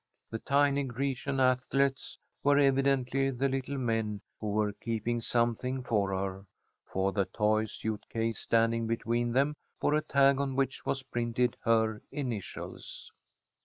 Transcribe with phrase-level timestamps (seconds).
[0.31, 6.47] The tiny Grecian athletes were evidently the little men who were keeping something for her,
[6.91, 11.55] for the toy suit case standing between them bore a tag on which was printed
[11.65, 13.11] her initials.